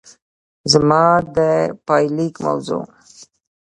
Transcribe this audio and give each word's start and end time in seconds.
زما 0.71 1.03
د 1.35 1.37
پايليک 1.87 2.35
موضوع 2.45 2.83